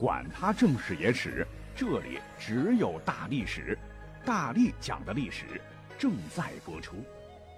[0.00, 3.78] 管他正史野史，这里只有大历史，
[4.24, 5.60] 大力讲的历史
[5.98, 7.04] 正在播出。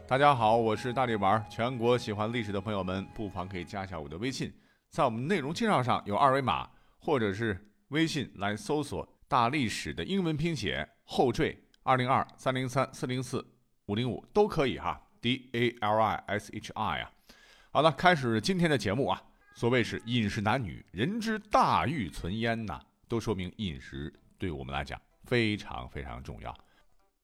[0.09, 1.41] 大家好，我是大力丸。
[1.49, 4.53] 全国喜欢历史的朋友们，不妨可以加一下我的微信，
[4.91, 6.69] 在我们内容介绍上有二维码，
[6.99, 7.57] 或者是
[7.91, 13.47] 微信来搜索“大历史”的英文拼写后缀二零二三零三四零四
[13.87, 17.13] 五零五都可以哈，D A L I S H I 啊。
[17.71, 19.23] 好了，开始今天的节目啊。
[19.55, 26.57] 所谓是饮食男女，人之大欲存焉呐，都说明饮食对我们来讲非常非常重要。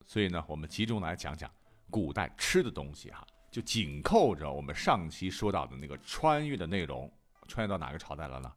[0.06, 1.50] 所以呢，我们集中来讲讲
[1.90, 7.10] 古代吃的东西哈，就紧扣着我们上期说到的那个穿越的内容，
[7.48, 8.52] 穿越到哪个朝代了呢？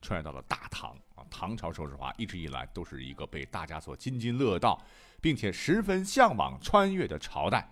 [0.00, 1.24] 穿越到了大唐啊！
[1.30, 4.80] 唐朝说实话一直以来都是一个被大家所津津乐道，
[5.20, 7.68] 并且十分向往穿越的朝代。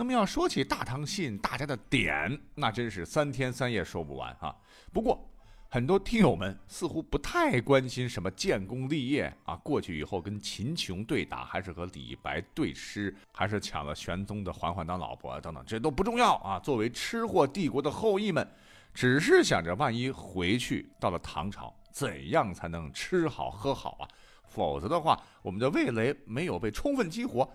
[0.00, 4.56] 那么要说起大唐吸引大家的点，那真是三天三夜说不完啊。
[4.94, 5.30] 不过，
[5.68, 16.58] 很多听友们似乎不太关心什么建功立业啊，过去以后跟秦琼对打，还是和李白对诗，还是抢了玄宗的嬛嬛当老婆等等，这都不重要啊。
[16.58, 18.48] 作为吃货帝国的后裔们，
[18.94, 24.08] 只是想着万一回去到了唐朝，怎样才能吃好喝好啊？
[24.48, 27.46] 否则的话，我们的味蕾没有被充分激活，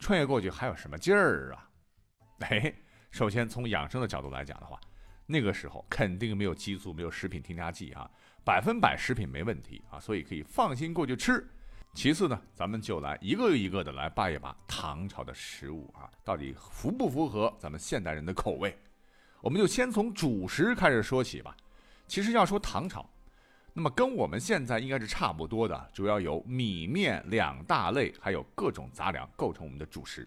[0.00, 1.68] 穿越过去还有什么劲儿啊？
[2.50, 2.72] 哎，
[3.10, 4.80] 首先从养生的角度来讲的话，
[5.26, 8.10] 那个时候肯定没有激素，没有食品添加剂啊，
[8.44, 11.46] 百分百食品没问题啊，所以可以放心过去吃。
[11.94, 18.76] 其次呢，咱们就来一个一个的来扒一扒唐朝的食物啊，到底符不符合咱们现代人的口味？
[19.42, 21.54] 我们就先从主食开始说起吧。
[22.06, 23.08] 其实要说唐朝，
[23.74, 30.26] 那么跟我们现在应该是差不多的，主要有米面两大类，还有各种杂粮构成我们的主食。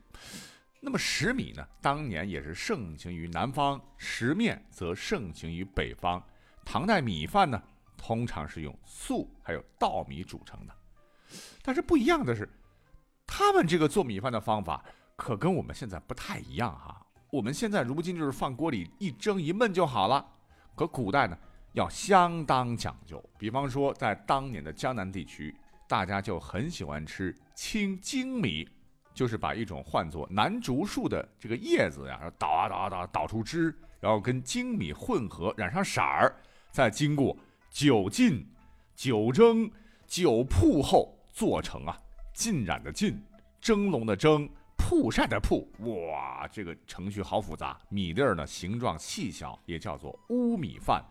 [0.86, 1.68] 那么食米呢？
[1.82, 6.24] 当年也是盛行于南方，食面则盛行于北方。
[6.64, 7.60] 唐代米饭呢，
[7.98, 10.76] 通常是用粟还有稻米煮成的。
[11.64, 12.48] 但是不一样的是，
[13.26, 17.04] 他们这个做米饭的方法可跟我们现在不太一样哈。
[17.32, 20.24] 我们现在如今就是放锅里一蒸一焖就好了，
[20.76, 21.36] 可古代呢
[21.74, 23.20] 要相当讲究。
[23.40, 25.56] 比方说，在当年的江南地区，
[25.90, 28.70] 大家就很喜欢吃青精米。
[29.16, 36.36] 就是把一种唤作南竹树的这个叶子呀，捣啊捣啊捣，捣出汁，然后跟精米混合，染上色儿，
[36.70, 37.36] 再经过
[37.72, 38.46] 酒浸、
[38.94, 39.72] 酒蒸、
[40.06, 41.98] 酒铺后做成啊，
[42.34, 43.18] 浸染的浸，
[43.62, 47.80] 蒸笼的蒸，曝晒的曝，哇，这个程序好复杂。
[47.88, 51.02] 米粒儿呢，形状细小，也叫做乌米饭。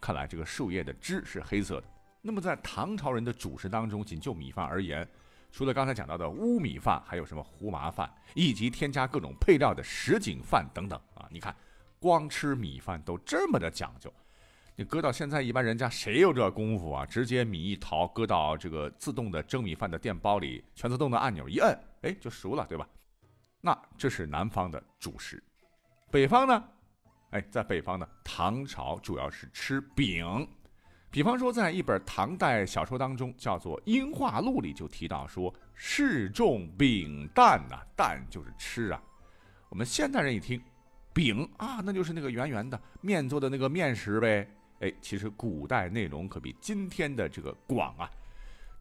[0.00, 1.86] 看来这个树叶的汁是黑色的。
[2.22, 5.06] 那么在唐朝人的主食当中，仅就米饭而言。
[5.52, 11.28] 除了刚才讲到的乌米饭，还有什么胡麻饭，以及添加各种配料的什锦饭等等啊！
[11.30, 11.54] 你看，
[11.98, 14.12] 光吃米饭都这么的讲究，
[14.76, 17.04] 你搁到现在一般人家谁有这功夫啊？
[17.04, 22.88] 直接米一淘，搁到这个自动的蒸米饭的电煲里，全自动的按钮一摁，哎，就熟了，对吧？
[23.60, 25.42] 那这是南方的主食，
[26.10, 26.64] 北方呢？
[27.30, 30.48] 哎，在北方呢，唐朝主要是吃饼。
[31.10, 39.02] 比方说，在一本唐代小说当中，叫做《英化录》里就提到说：“士重饼蛋呐，蛋就是吃啊。”
[39.68, 40.62] 我们现代人一听，
[41.12, 44.48] 饼啊，那就是那个圆圆的面做的那个面食呗。
[44.78, 48.08] 哎，其实古代内容可比今天的这个广啊。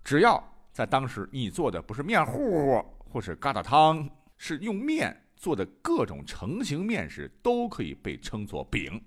[0.03, 0.41] 只要
[0.71, 2.79] 在当时你做的不是面糊
[3.11, 4.07] 或是疙瘩汤，
[4.37, 9.03] 是用面做的各种成型面食，都可以被称作饼。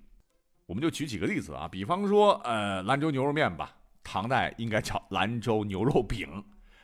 [0.66, 6.26] 我们就举几个例子啊，比方说，呃，兰州牛肉面吧，唐代应该叫兰州牛肉饼；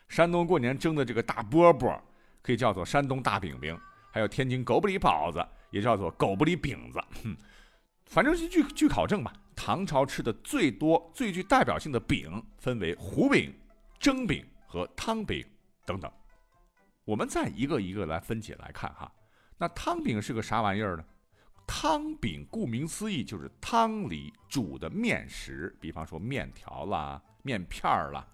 [0.08, 1.98] 山东过年蒸的这个大饽饽，
[2.42, 3.74] 可以叫做山东大饼饼；
[4.12, 7.00] 还有天津狗不理包子，也叫做狗不理饼子。
[7.22, 7.36] 哼，
[8.06, 13.54] 反正是据据考证吧，唐朝吃的最多、最具代表性的饼，分为糊饼、
[13.98, 15.44] 蒸饼和汤饼
[15.86, 16.10] 等等。
[17.04, 19.10] 我们再一个一个来分解来看哈，
[19.56, 21.04] 那汤饼是个啥玩意儿呢？
[21.70, 28.26] 汤饼顾名思义就是汤里煮的面食，比方说面条啦、面片儿啦，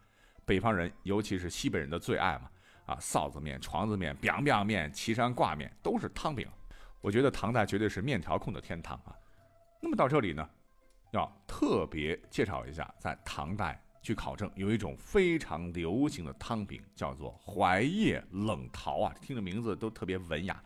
[0.46, 2.48] 北方人尤其是西北人的最爱嘛。
[2.86, 6.46] 啊，臊子面、床子面、biang biang 面、岐山挂面都是汤饼。
[7.00, 9.16] 我觉得唐代绝对是面条控的天堂啊。
[9.80, 10.48] 那么到这里呢，
[11.10, 20.62] 要特别介绍一下，在唐代据考证，有一种非常流行的汤饼，叫做槐叶冷桃啊，听着名字都特别文雅。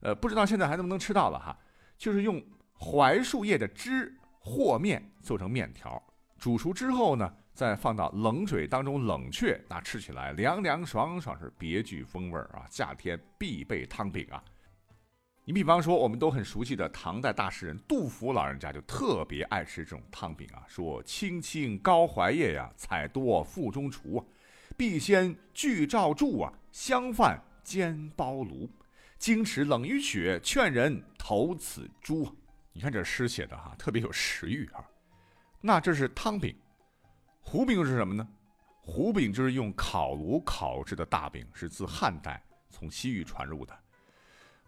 [0.00, 1.56] 呃，不知道现在还能不能吃到了哈，
[1.96, 2.42] 就是用
[2.74, 6.02] 槐树叶的汁和面做成面条，
[6.38, 12.66] 煮熟之后呢，再放到冷水当中冷却，那吃起来凉凉爽爽，是别具风味啊！
[12.70, 14.42] 夏天必备汤饼啊！
[15.44, 24.24] 你比方说，我们都很熟悉的唐代大诗人杜甫老人家就特别爱吃这种汤饼啊，说：“青青高槐叶呀，采多腹中厨啊，
[24.76, 28.70] 必先具照柱啊，香饭煎包炉，
[29.20, 32.26] 经吃冷雨雪，劝人投此珠。”
[32.72, 34.82] 你看这诗写的哈，特别有食欲啊。
[35.60, 36.56] 那这是汤饼，
[37.42, 38.26] 糊饼是什么呢？
[38.80, 43.78] 糊饼就是用烤炉烤制的大饼，是自汉代从西域传入的。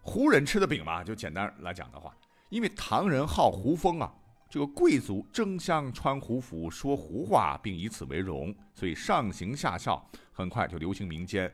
[0.03, 2.15] 胡人吃的饼嘛，就简单来讲的话，
[2.49, 4.13] 因为唐人好胡风啊，
[4.47, 11.51] 这个贵族争相穿胡服说胡话，并以此为荣，所以上行下效，很快就流行民间，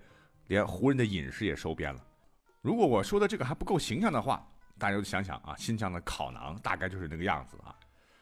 [0.48, 2.06] 连胡人的饮食也收编了。
[2.62, 4.46] 如果我说的这个还不够形象的话，
[4.78, 7.74] 大家就想想啊，新疆的烤馕大概就是那个样子啊。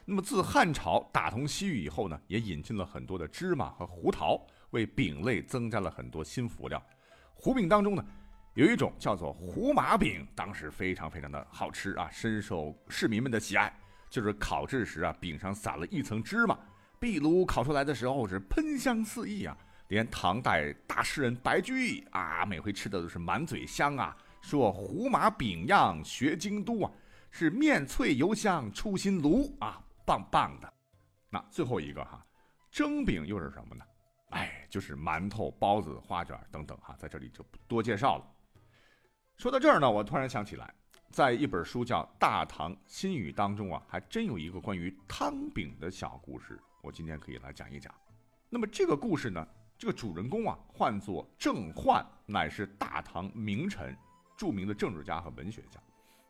[0.05, 4.39] 那么自汉朝打通西域以后呢，也引进了很多的芝麻和胡桃，
[4.69, 6.81] 为饼类增加了很多新辅料。
[7.33, 8.05] 胡饼当中呢。
[8.53, 13.71] 有一种叫做胡麻饼，当时非常非常的好吃啊，深受市民们的喜爱。
[14.09, 16.57] 就是烤制时啊，饼上撒了一层芝麻，
[16.99, 19.55] 壁炉烤出来的时候是喷香四溢啊。
[19.89, 26.91] 连唐代大诗人白居易啊，每回吃的都是满嘴香啊，说胡麻饼样学京都啊，
[27.31, 30.73] 是面脆油香出新炉啊，棒棒的。
[31.29, 32.25] 那最后一个哈，
[32.71, 33.83] 蒸饼又是什么呢？
[34.29, 38.25] 哎，就是馒头、包子、花卷等等哈，在这里就不多介绍了。
[39.37, 40.73] 说到这儿呢，我突然想起来，
[41.11, 47.93] 在一本书叫《大唐新语》当中啊，还真有一个关于汤饼的小故事，我今天可以来讲一讲。
[48.49, 49.47] 那么这个故事呢，
[49.77, 53.95] 这个主人公啊，唤作郑焕，乃是大唐名臣，
[54.37, 55.81] 著名的政治家和文学家。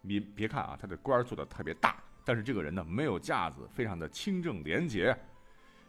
[0.01, 5.15] 你别看啊，他的官做的特别大，但是这个人呢，没有架子，非常的清正廉洁。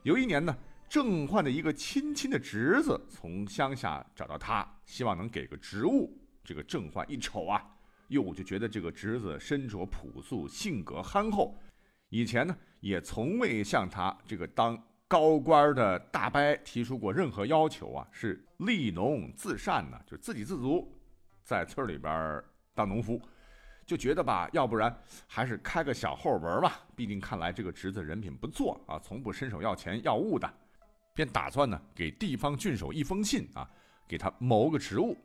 [0.02, 0.56] 有一年呢，
[0.88, 6.12] 郑焕的一个亲亲的侄子从乡下找到他，希望能给个职务。
[6.42, 7.62] 这个郑焕一瞅啊，
[8.08, 11.56] 哟，就觉得这个侄子身着朴素，性格憨厚，
[12.08, 20.90] 以前呢也从未向他这个当高官的大伯提出过任何要求啊，是立农自善呢，就自给自足，
[21.48, 23.18] 在村里边当农夫，
[23.86, 24.94] 就觉得吧，要不然
[25.26, 30.46] 还是开个小后门吧，毕竟看来这个侄子人品不错啊，从不伸手要钱要物的，
[31.14, 33.66] 便打算呢给地方郡守一封信啊，
[34.06, 35.16] 给他谋个职务。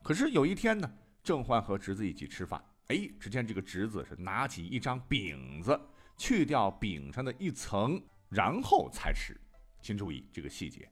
[0.00, 0.88] 可是有一天呢，
[1.24, 5.76] 郑焕和侄子一起吃饭，哎，只见这个侄子是拿起一张饼子，
[6.16, 9.36] 去掉饼上的一层，然后才吃。
[9.80, 10.88] 请注意这个细节。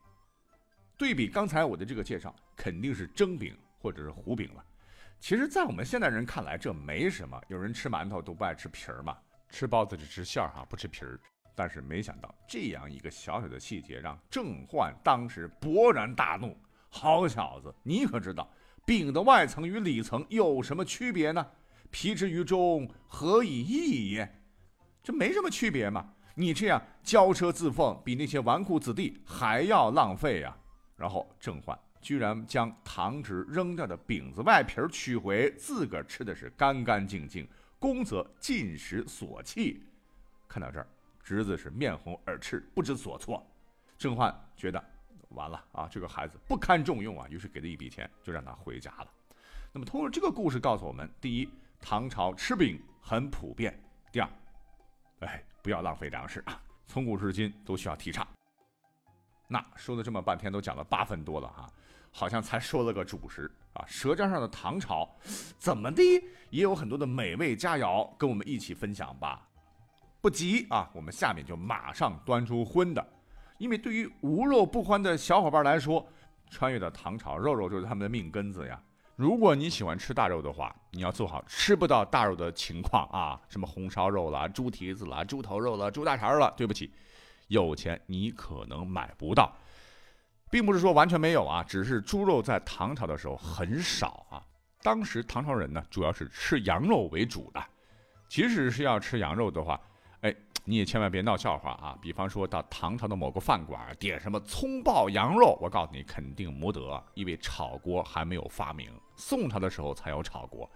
[0.99, 4.65] 对比刚才我的这个介绍，肯定是蒸饼或者是糊饼了。
[5.19, 7.41] 其实，在我们现代人看来，这没什么。
[7.49, 9.17] 有人吃馒头都不爱吃皮儿嘛，
[9.49, 11.19] 吃包子只吃馅儿哈，不吃皮儿。
[11.55, 16.57] 但是没想到这样一个小小的细节，让郑焕当时勃然大怒。
[16.89, 18.51] 好小子，你可知道？
[18.87, 21.47] 饼的外层与里层有什么区别呢？
[21.91, 24.41] 皮之于中，何以异也？
[25.03, 26.15] 这没什么区别嘛！
[26.35, 30.57] 你这样骄奢自奉，比那些纨绔子弟还要浪费呀！
[30.97, 37.49] 然后郑焕居然将堂侄扔掉的饼子外皮取回，自个儿吃的是干干净净，
[37.79, 39.83] 公则进食所弃。
[40.49, 40.87] 看到这儿，
[41.23, 43.47] 侄子是面红耳赤，不知所措。
[43.99, 44.83] 郑焕觉得。
[45.31, 45.89] 完了啊！
[45.89, 49.07] 这个孩子不堪重用啊，于是给了一笔钱，就让他回家了。
[49.71, 51.49] 那么，通过这个故事告诉我们：第一，
[51.81, 53.73] 唐朝吃饼很普遍；
[54.11, 54.29] 第二，
[55.21, 58.27] 哎，不要浪费粮食啊，从古至今都需要提倡。
[59.47, 61.71] 那说了这么半天，都讲了八分多了哈，
[62.11, 63.85] 好像才说了个主食啊。
[63.87, 65.09] 舌尖上的唐朝，
[65.59, 66.03] 怎么的
[66.51, 69.47] 也有很多的美味佳肴跟我们一起分享吧？
[70.21, 73.07] 不急啊，我们下面就马上端出荤的。
[73.59, 76.07] 因为对于无肉不欢的小伙伴来说，
[76.51, 78.81] 穿越到唐朝，肉肉就是他们的命根子呀。
[79.17, 86.53] 如果你喜欢吃大肉的话，你要做好吃不到大肉的情况啊，什么红烧肉啦、猪蹄子啦、猪头肉啦、猪大肠了。
[86.57, 86.91] 对不起，
[87.49, 89.55] 有钱你可能买不到，
[90.51, 94.43] 并不是说完全没有啊，只是猪肉在唐朝的时候很少啊。
[94.83, 97.65] 当时唐朝人呢，主要是吃羊肉为主的，
[98.29, 99.81] 即使是要吃羊肉的话。
[100.23, 100.35] 哎
[100.67, 101.99] 你也千万别闹笑话啊！
[102.03, 108.93] 比方说到唐朝的某个饭馆点什么葱爆羊肉，我告诉你肯定没得，因为炒锅还没有发明。
[109.17, 110.71] 宋朝的时候才有炒锅。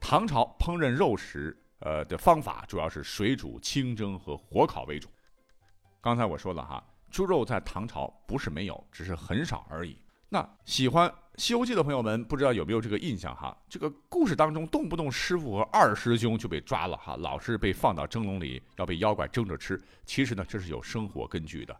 [0.00, 5.10] 唐朝烹饪肉食，呃的方法主要是水煮、清蒸和火烤为主。
[6.00, 9.96] 刚才我说了哈，猪肉在唐朝不是没有，只是很少而已。
[10.28, 13.56] 那喜欢《西游记》的朋友们，不知道有没有这个印象哈？
[13.68, 19.80] 这个故事当中，动不动师傅和二师兄就被抓了哈，老是被放到蒸笼里，要被妖怪蒸着吃。
[20.04, 21.74] 其实呢，这是有生活根据的。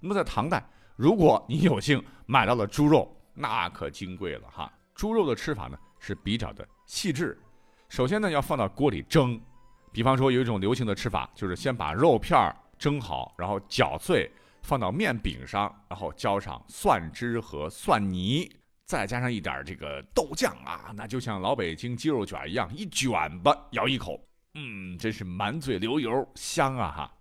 [0.00, 0.64] 那么在唐代，
[0.96, 4.72] 如果你有幸买到了猪肉，那可金贵了哈。
[4.94, 7.40] 猪肉的吃法呢是比较的细致，
[7.88, 9.40] 首先呢，要放到锅里蒸。
[9.92, 14.28] 比方说，有一种流行的吃法，就是先把肉片儿蒸好，然后搅碎，
[14.62, 18.50] 放到面饼上，然后浇上蒜汁和蒜泥，
[18.86, 24.20] 再加上一点这个豆酱啊，那就像老北京鸡肉卷一样，一卷吧，咬一口，
[24.54, 27.14] 嗯，真是满嘴流油，香啊哈！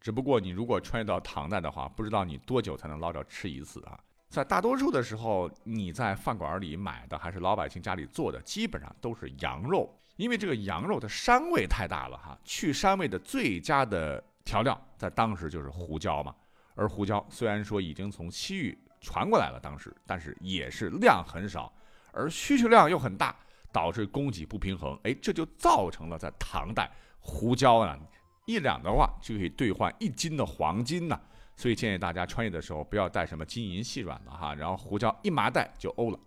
[0.00, 3.98] 只不过你如果穿越到唐代的话，不知道你多久才能捞着吃一次啊？
[4.28, 12.36] 在大多数的时候，你在饭馆里买的还是老百姓家里做的，基本上都是羊肉，因为这个羊肉的膻味太大了哈。
[12.42, 16.34] 去膻味的最佳的调料，在当时就是胡椒嘛。
[16.74, 21.72] 而胡椒虽然说已经从西域传过来了，当时，但是也是量很少，
[22.12, 23.36] 而需求量又很大，
[23.72, 24.98] 导致供给不平衡。
[25.02, 27.98] 哎，这就造成了在唐代，胡椒啊，
[28.46, 31.20] 一两的话就可以兑换一斤的黄金呐。
[31.56, 36.18] 所以建议大家穿越的时候不要带什么金银细软的哈，然后胡椒一麻袋就欧了。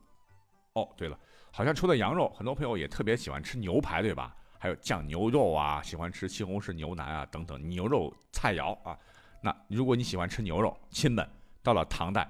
[0.74, 1.18] 哦，对了，
[1.52, 4.36] 好像除了羊肉，很多朋友也特别喜欢吃牛排，对吧？
[4.60, 8.98] 还有酱牛肉啊，喜欢吃西红柿牛腩啊等等牛肉菜肴啊。
[9.42, 11.28] 那如果你喜欢吃牛肉，亲们，
[11.62, 12.30] 到了唐代，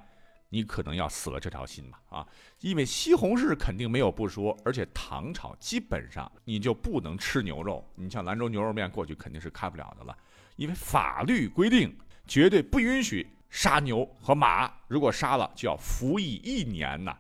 [0.50, 2.27] 你可能要死了这条心吧啊！
[2.62, 7.85] 因为西红柿肯定没有不说，而且唐朝基本上你就不能吃牛肉。
[7.95, 10.17] 你像兰州牛肉面过去肯定是开不了的了，
[10.55, 11.95] 因为法律规定。
[12.27, 17.15] 绝对不允许杀牛和马，如果杀了就要服役一年呐。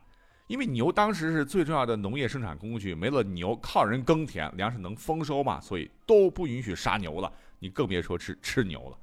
[0.47, 7.31] 因为牛当时是最重要的农业生产工具，没了牛靠人耕田，粮食能丰收嘛，所以都不允许杀牛了。
[7.59, 8.97] 你更别说吃吃牛了。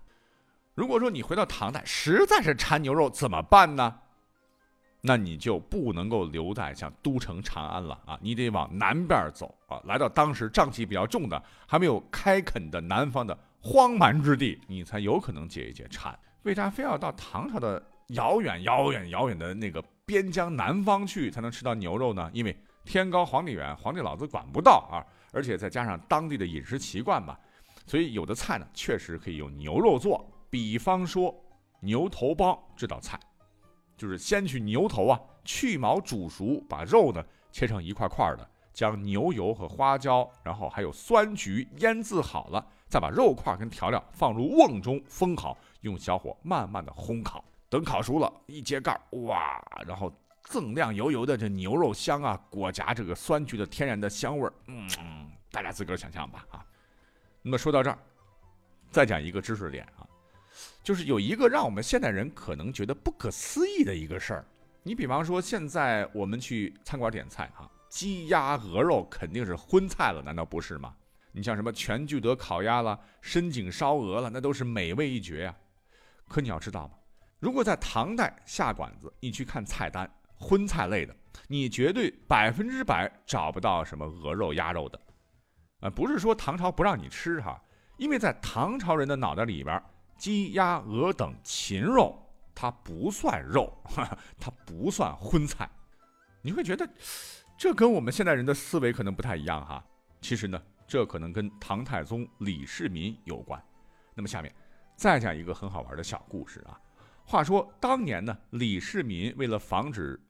[0.75, 3.99] 如果说你回到唐代，实在是馋牛肉怎么办呢？
[5.03, 13.37] 那你就不能够留在像都城长安了啊，你得往南边走啊，来到当时瘴气比较重的、还没有开垦的南方的。
[13.61, 16.19] 荒蛮之地，你才有可能解一解馋。
[16.43, 22.29] 为啥非要到唐朝的遥远、遥远、遥远的那个边疆南方去才能吃到牛肉呢？
[22.33, 25.05] 因为天高皇帝远，皇帝老子管不到啊！
[25.33, 27.39] 而且再加上当地的饮食习惯吧，
[27.87, 30.29] 所以有的菜呢，确实可以用牛肉做。
[30.53, 31.35] 比方说
[31.81, 33.19] 牛头包这道菜，
[33.97, 42.63] 就是先取牛头啊，去毛煮熟，把肉呢切成一块块的，将牛油和花椒，然后还有酸橘腌制好了。
[42.87, 47.43] 再把肉块跟调料放入瓮中封好，用小火慢慢的烘烤。
[47.71, 50.13] 等烤熟了，一揭盖，哇，然后
[50.45, 54.87] 锃亮油油的这牛肉香啊，裹夹这个酸橘的天然的香味儿，嗯，
[55.51, 56.63] 大家自个儿想象吧啊。
[57.41, 57.99] 那么说到这儿，
[58.91, 60.05] 再讲一个知识点啊，
[60.83, 64.45] 就是有一个让我们现代人可能觉得不可思议的一个事儿。
[64.83, 70.95] 你比方说，现在我们去餐馆点菜哈，鸡鸭鹅肉肯定是荤菜了，难道不是吗？
[71.31, 75.55] 你像什么全聚德烤鸭了、深井烧鹅了，那都是美味一绝呀。
[76.29, 76.95] 可你要知道吗？
[77.39, 81.17] 如果在唐代下馆子，你去看菜单，荤菜类的，
[81.47, 85.01] 你绝对百分之百找不到什么鹅肉、鸭肉的。
[85.81, 87.63] 啊，不是说唐朝不让你吃哈，
[87.97, 89.83] 因为在唐朝人的脑袋里边，
[90.17, 92.19] 鸡、鸭、鹅等禽肉
[92.55, 93.73] 它不算肉，
[94.39, 95.71] 它不算荤菜。
[96.43, 96.89] 你会觉得
[97.57, 99.85] 这跟我们现代人的思维可能不太一样哈。
[100.21, 100.63] 其实呢。
[100.85, 103.59] 这可能跟唐太宗李世民有关。
[104.15, 104.55] 那么下面
[104.95, 106.79] 再讲一个很好玩的小故事啊。
[107.25, 110.21] 话说当年呢，李世民为了防止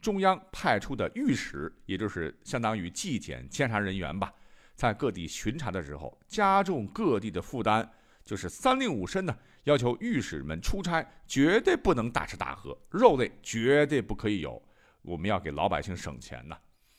[0.00, 4.32] 中央派出的御史，也就是相当于纪检监察人员吧，
[4.74, 7.86] 在各地巡查的时候，加重各地的负担，
[8.26, 14.60] 就是三令五申呢，要求御史们出差绝对不能大吃大喝，肉类绝对不可以有，
[15.00, 16.58] 我们要给老百姓省钱呐。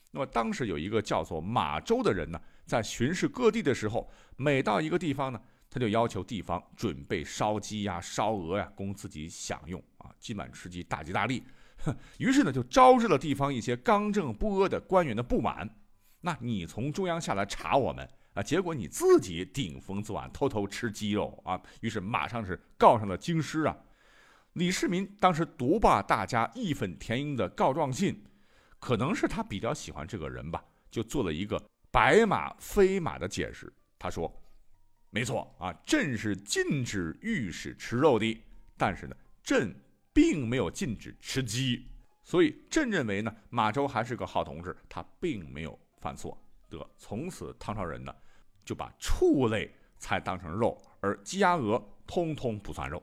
[0.09, 2.41] 那么当时有一个叫做马周的人呢。
[2.65, 11.43] 在巡视各地的时候，每到一个地方呢，他就要求地方准备烧鸡呀、烧鹅呀，供自己享用啊，今晚吃鸡，大吉大利。
[12.17, 15.69] 于是呢，就招致了地方一些刚正不阿的官员的不满。
[16.19, 18.05] 那你从中央下来查我们
[18.37, 23.75] 啊，结果你自己顶风作案，偷偷吃鸡肉啊，于是马上是告上了京师啊。
[24.53, 28.23] 李世民当时读罢大家义愤填膺的告状信，
[28.77, 31.59] 可能是他比较喜欢这个人吧，就做了一个。
[31.89, 34.31] 白马非马的解释，他说
[35.09, 38.39] ：“没错啊，朕是禁止御史吃肉的，
[38.77, 39.73] 但是呢，朕
[40.13, 41.87] 并没有禁止吃鸡，
[42.23, 46.39] 所以朕认为呢，马周还是个好同志，他并没有犯错。
[46.69, 48.13] 得，从此唐朝人呢，
[48.63, 53.01] 就把畜类才当成肉，而鸡鸭鹅通通不算肉。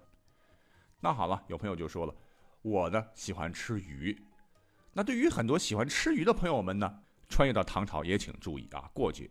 [1.00, 2.14] 那好了，有朋友就说了，
[2.62, 4.16] 我呢喜欢吃鱼，
[4.92, 9.30] 那对于很多喜欢吃鱼的朋友们呢？”穿越到唐朝也请注意啊，过去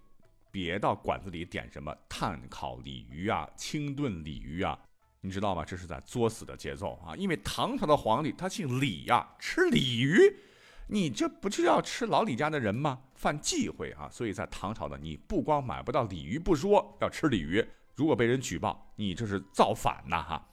[0.52, 4.78] 别到馆子里点什么炭烤鲤鱼啊、清炖鲤鱼啊，
[5.22, 5.64] 你知道吗？
[5.64, 7.16] 这是在作死的节奏啊！
[7.16, 10.18] 因为唐朝的皇帝他姓李呀，吃鲤鱼，
[10.94, 13.00] 你这不就要吃老李家的人吗？
[13.16, 14.08] 犯忌讳啊。
[14.12, 20.48] 所以在唐朝呢，你不光买不到鲤鱼不说，要吃鲤鱼，如果被人举报，你这是造反呐哈。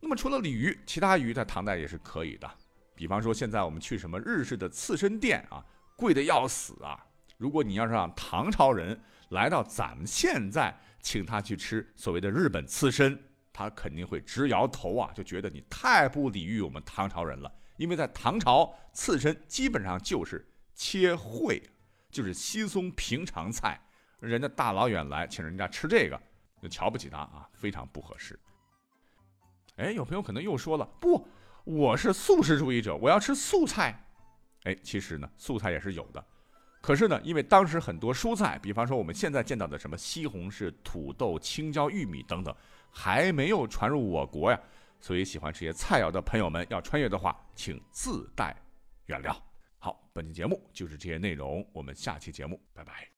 [0.00, 2.50] 那么除了鲤鱼，其他鱼在唐代也是可以的。
[2.96, 5.64] 比方说现在我们去什么日式的刺身店啊，
[5.94, 6.98] 贵的要死啊。
[7.36, 13.16] 如果你要是让唐朝人来到咱们现在，请他去吃所谓的日本刺身，
[13.52, 17.52] 他肯定会直摇头啊，就觉得你太不礼遇我们唐朝人了。
[17.76, 21.62] 因为在唐朝，刺身基本上就是切烩，
[22.10, 23.80] 就是稀松平常菜，
[24.20, 26.20] 人家大老远来请人家吃这个，
[26.60, 28.38] 就瞧不起他啊，非常不合适。
[29.76, 31.26] 哎，有朋友可能又说了，不，
[31.64, 34.04] 我是素食主义者，我要吃素菜。
[34.64, 36.24] 哎，其实呢，素菜也是有的。
[36.80, 42.54] 可是呢，因为当时很多蔬菜，比方说我们现在见到的什么西红柿、土豆、青椒、玉米等等，
[42.90, 44.60] 还没有传入我国呀，
[45.02, 48.56] 所以喜欢吃些菜肴的朋友们要穿越的话，请自带
[49.06, 49.36] 原料。
[49.78, 53.06] 好，本期节目就是这些内容，我们下期节目拜拜。